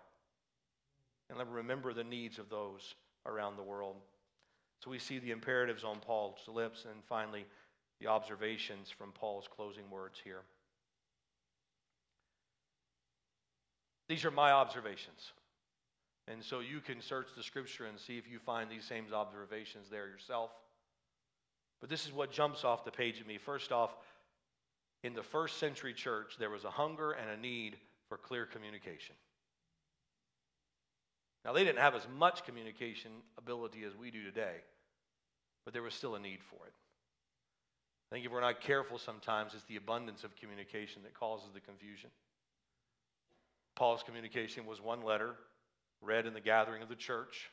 [1.30, 3.96] and let remember the needs of those around the world.
[4.84, 7.46] So we see the imperatives on Paul's lips, and finally,
[8.00, 10.42] the observations from Paul's closing words here.
[14.08, 15.32] These are my observations.
[16.28, 19.90] And so you can search the scripture and see if you find these same observations
[19.90, 20.52] there yourself.
[21.82, 23.38] But this is what jumps off the page at me.
[23.38, 23.92] First off,
[25.04, 27.78] in the first century church, there was a hunger and a need
[28.10, 29.16] for clear communication.
[31.46, 34.56] Now, they didn't have as much communication ability as we do today,
[35.64, 36.74] but there was still a need for it.
[38.12, 41.60] I think if we're not careful sometimes, it's the abundance of communication that causes the
[41.60, 42.10] confusion.
[43.76, 45.36] Paul's communication was one letter
[46.02, 47.52] read in the gathering of the church,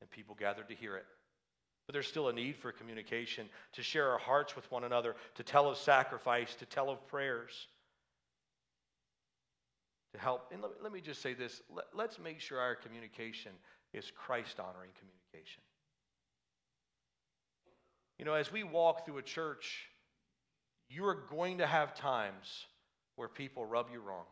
[0.00, 1.06] and people gathered to hear it.
[1.86, 5.42] But there's still a need for communication to share our hearts with one another, to
[5.42, 7.68] tell of sacrifice, to tell of prayers
[10.12, 10.50] to help.
[10.52, 13.52] And let, let me just say this let, let's make sure our communication
[13.92, 15.62] is Christ honoring communication.
[18.18, 19.86] You know, as we walk through a church,
[20.88, 22.66] you are going to have times
[23.16, 24.26] where people rub you wrong.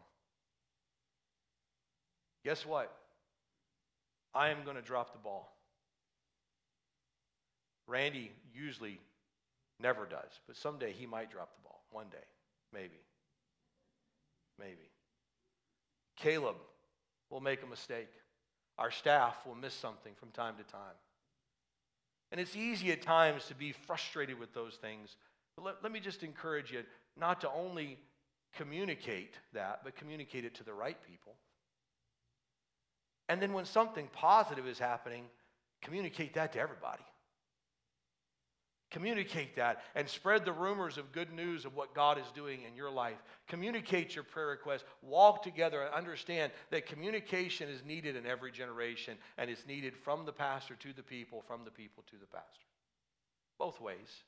[2.44, 2.94] Guess what?
[4.34, 5.56] I am going to drop the ball.
[7.86, 9.00] Randy usually
[9.80, 11.82] never does, but someday he might drop the ball.
[11.90, 12.26] One day,
[12.72, 13.00] maybe.
[14.58, 14.90] Maybe.
[16.18, 16.56] Caleb
[17.30, 18.10] will make a mistake.
[18.76, 20.96] Our staff will miss something from time to time.
[22.30, 25.16] And it's easy at times to be frustrated with those things.
[25.56, 26.82] But let, let me just encourage you
[27.16, 27.98] not to only
[28.54, 31.34] communicate that, but communicate it to the right people.
[33.28, 35.24] And then when something positive is happening,
[35.82, 37.02] communicate that to everybody.
[38.90, 42.74] Communicate that and spread the rumors of good news of what God is doing in
[42.74, 43.22] your life.
[43.46, 44.84] Communicate your prayer requests.
[45.02, 50.24] Walk together and understand that communication is needed in every generation and it's needed from
[50.24, 52.64] the pastor to the people, from the people to the pastor.
[53.58, 54.22] Both ways.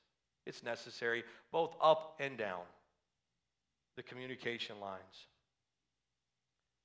[0.45, 2.63] It's necessary, both up and down.
[3.97, 5.27] The communication lines.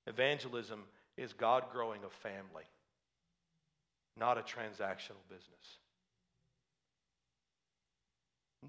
[0.08, 0.84] Evangelism
[1.18, 2.66] is God growing a family,
[4.18, 5.80] not a transactional business.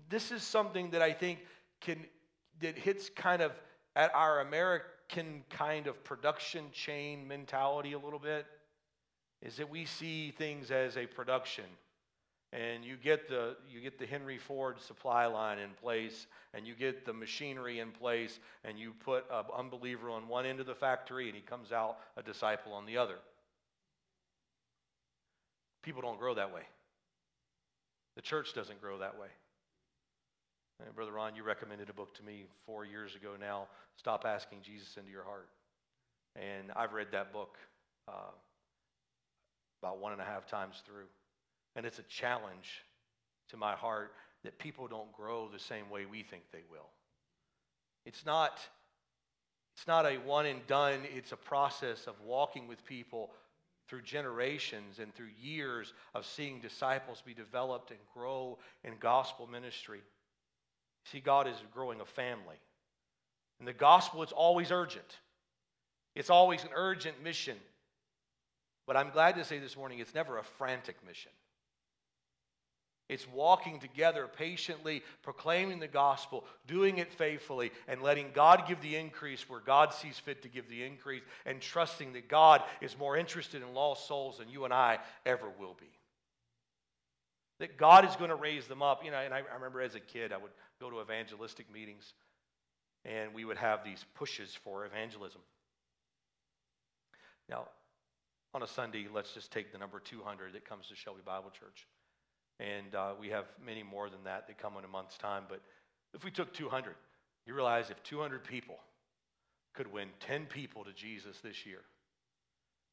[0.09, 1.41] This is something that I think
[1.81, 2.05] can
[2.61, 3.53] that hits kind of
[3.95, 8.47] at our American kind of production chain mentality a little bit.
[9.43, 11.65] is that we see things as a production
[12.53, 16.75] and you get the you get the Henry Ford supply line in place and you
[16.75, 20.75] get the machinery in place and you put an unbeliever on one end of the
[20.75, 23.17] factory and he comes out a disciple on the other.
[25.83, 26.63] People don't grow that way.
[28.17, 29.29] The church doesn't grow that way.
[30.85, 33.67] And Brother Ron, you recommended a book to me four years ago now,
[33.97, 35.49] Stop Asking Jesus into Your Heart.
[36.37, 37.57] And I've read that book
[38.09, 38.31] uh,
[39.83, 41.07] about one and a half times through.
[41.77, 42.85] And it's a challenge
[43.49, 44.13] to my heart
[44.45, 46.89] that people don't grow the same way we think they will.
[48.05, 48.61] It's not,
[49.75, 53.31] it's not a one and done, it's a process of walking with people
[53.89, 60.01] through generations and through years of seeing disciples be developed and grow in gospel ministry.
[61.11, 62.57] See, God is growing a family.
[63.61, 65.19] In the gospel, it's always urgent,
[66.15, 67.57] it's always an urgent mission.
[68.87, 71.33] But I'm glad to say this morning, it's never a frantic mission.
[73.09, 78.97] It's walking together patiently, proclaiming the gospel, doing it faithfully, and letting God give the
[78.97, 83.17] increase where God sees fit to give the increase, and trusting that God is more
[83.17, 85.91] interested in lost souls than you and I ever will be.
[87.59, 89.05] That God is going to raise them up.
[89.05, 90.51] You know, and I, I remember as a kid, I would
[90.81, 92.13] go to evangelistic meetings,
[93.05, 95.41] and we would have these pushes for evangelism.
[97.49, 97.69] Now,
[98.55, 101.87] on a Sunday, let's just take the number 200 that comes to Shelby Bible Church.
[102.59, 105.45] And uh, we have many more than that that come in a month's time.
[105.49, 105.61] But
[106.15, 106.95] if we took 200,
[107.47, 108.77] you realize if 200 people
[109.75, 111.83] could win 10 people to Jesus this year,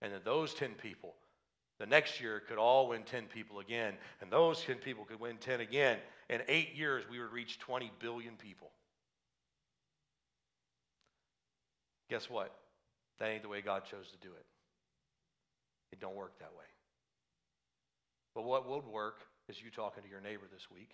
[0.02, 1.14] and then those 10 people
[1.84, 5.36] the next year could all win 10 people again, and those 10 people could win
[5.36, 5.98] 10 again.
[6.30, 8.72] In eight years, we would reach 20 billion people.
[12.10, 12.56] Guess what?
[13.20, 14.46] That ain't the way God chose to do it.
[15.92, 16.64] It don't work that way.
[18.34, 19.20] But what would work
[19.50, 20.92] is you talking to your neighbor this week.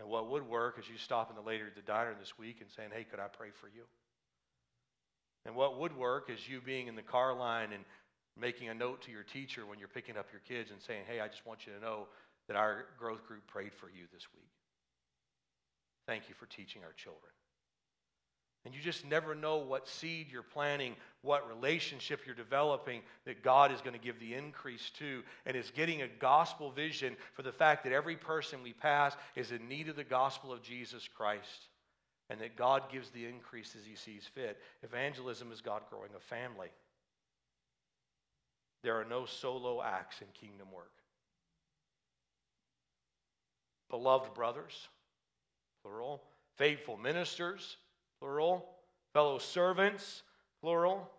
[0.00, 2.68] And what would work is you stopping the lady at the diner this week and
[2.76, 3.84] saying, hey, could I pray for you?
[5.46, 7.84] And what would work is you being in the car line and
[8.38, 11.20] making a note to your teacher when you're picking up your kids and saying, hey,
[11.20, 12.08] I just want you to know
[12.48, 14.50] that our growth group prayed for you this week.
[16.06, 17.32] Thank you for teaching our children.
[18.64, 23.70] And you just never know what seed you're planting, what relationship you're developing that God
[23.70, 25.22] is going to give the increase to.
[25.44, 29.52] And it's getting a gospel vision for the fact that every person we pass is
[29.52, 31.68] in need of the gospel of Jesus Christ.
[32.30, 34.58] And that God gives the increase as He sees fit.
[34.82, 36.68] Evangelism is God growing a family.
[38.84, 40.92] There are no solo acts in kingdom work.
[43.88, 44.88] Beloved brothers,
[45.82, 46.22] plural.
[46.56, 47.78] Faithful ministers,
[48.20, 48.66] plural.
[49.14, 50.22] Fellow servants,
[50.60, 51.10] plural.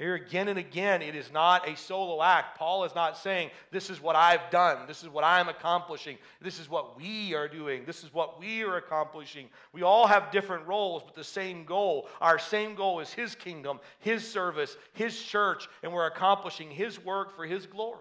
[0.00, 2.56] Here again and again, it is not a solo act.
[2.56, 4.86] Paul is not saying, This is what I've done.
[4.86, 6.16] This is what I'm accomplishing.
[6.40, 7.84] This is what we are doing.
[7.84, 9.50] This is what we are accomplishing.
[9.74, 12.08] We all have different roles, but the same goal.
[12.22, 17.36] Our same goal is His kingdom, His service, His church, and we're accomplishing His work
[17.36, 17.98] for His glory.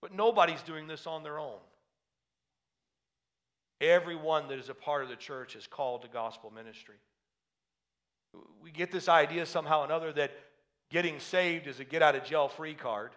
[0.00, 1.58] But nobody's doing this on their own.
[3.82, 6.96] Everyone that is a part of the church is called to gospel ministry.
[8.62, 10.32] We get this idea somehow or another that
[10.92, 13.10] getting saved is a get out of jail free card,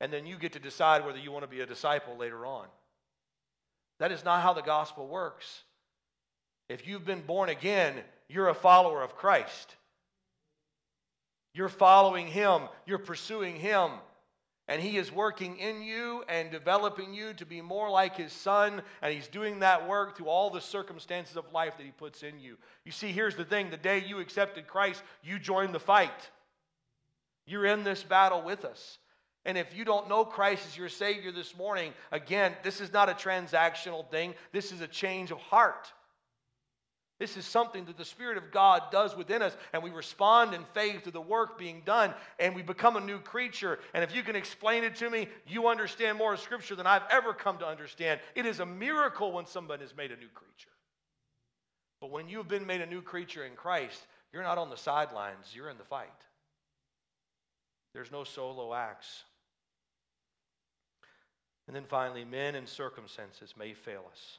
[0.00, 2.66] and then you get to decide whether you want to be a disciple later on.
[4.00, 5.62] That is not how the gospel works.
[6.68, 7.94] If you've been born again,
[8.28, 9.76] you're a follower of Christ.
[11.52, 13.90] You're following Him, you're pursuing Him.
[14.66, 18.80] And he is working in you and developing you to be more like his son.
[19.02, 22.40] And he's doing that work through all the circumstances of life that he puts in
[22.40, 22.56] you.
[22.86, 26.30] You see, here's the thing the day you accepted Christ, you joined the fight.
[27.46, 28.98] You're in this battle with us.
[29.44, 33.10] And if you don't know Christ as your Savior this morning, again, this is not
[33.10, 35.92] a transactional thing, this is a change of heart.
[37.20, 40.64] This is something that the Spirit of God does within us, and we respond in
[40.74, 43.78] faith to the work being done, and we become a new creature.
[43.92, 47.06] And if you can explain it to me, you understand more of Scripture than I've
[47.10, 48.20] ever come to understand.
[48.34, 50.70] It is a miracle when somebody is made a new creature.
[52.00, 55.52] But when you've been made a new creature in Christ, you're not on the sidelines,
[55.54, 56.08] you're in the fight.
[57.94, 59.22] There's no solo acts.
[61.66, 64.38] And then finally, men and circumstances may fail us.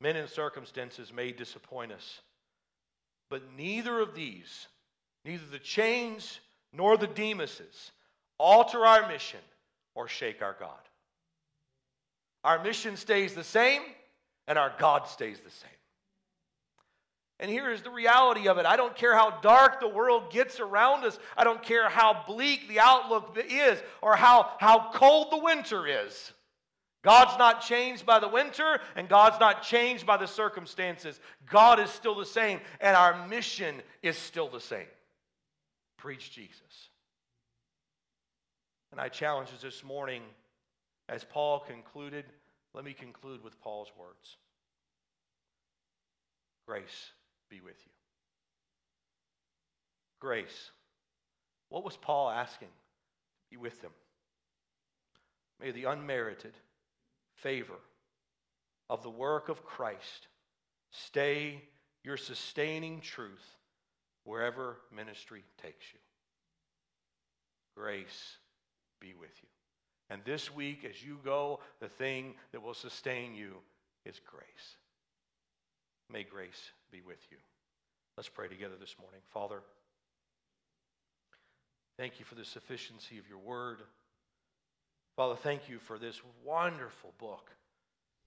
[0.00, 2.20] Men and circumstances may disappoint us.
[3.28, 4.68] But neither of these,
[5.24, 6.38] neither the chains
[6.72, 7.90] nor the Demases,
[8.38, 9.40] alter our mission
[9.94, 10.78] or shake our God.
[12.44, 13.82] Our mission stays the same,
[14.46, 15.70] and our God stays the same.
[17.40, 18.66] And here is the reality of it.
[18.66, 21.18] I don't care how dark the world gets around us.
[21.36, 26.32] I don't care how bleak the outlook is or how, how cold the winter is.
[27.04, 31.20] God's not changed by the winter, and God's not changed by the circumstances.
[31.48, 34.88] God is still the same, and our mission is still the same.
[35.96, 36.88] Preach Jesus.
[38.90, 40.22] And I challenge us this morning,
[41.08, 42.24] as Paul concluded,
[42.74, 44.36] let me conclude with Paul's words
[46.66, 47.12] Grace
[47.48, 47.92] be with you.
[50.20, 50.70] Grace.
[51.68, 52.68] What was Paul asking?
[53.50, 53.92] Be with them.
[55.60, 56.54] May the unmerited
[57.34, 57.78] favor
[58.88, 60.28] of the work of Christ
[60.90, 61.62] stay
[62.04, 63.56] your sustaining truth
[64.24, 65.98] wherever ministry takes you.
[67.76, 68.36] Grace
[69.00, 69.48] be with you.
[70.10, 73.52] And this week, as you go, the thing that will sustain you
[74.06, 74.76] is grace.
[76.10, 77.36] May grace be with you.
[78.16, 79.20] Let's pray together this morning.
[79.32, 79.60] Father,
[81.96, 83.78] thank you for the sufficiency of your word.
[85.16, 87.50] Father, thank you for this wonderful book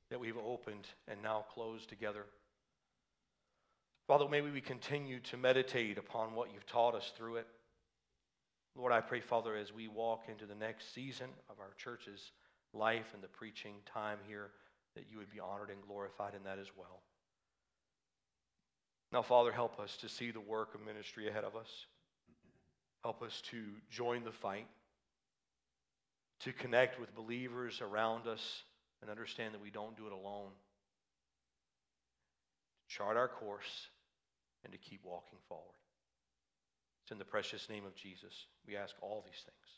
[0.09, 2.26] that we've opened and now closed together.
[4.07, 7.47] Father, may we continue to meditate upon what you've taught us through it.
[8.76, 12.32] Lord, I pray, Father, as we walk into the next season of our church's
[12.74, 14.51] life and the preaching time here,
[14.95, 17.01] that you would be honored and glorified in that as well.
[19.12, 21.86] Now, Father, help us to see the work of ministry ahead of us.
[23.03, 24.68] Help us to join the fight,
[26.41, 28.64] to connect with believers around us
[29.01, 30.51] and understand that we don't do it alone.
[32.89, 33.88] To chart our course
[34.64, 35.66] and to keep walking forward.
[37.03, 39.72] It's in the precious name of Jesus we ask all these things.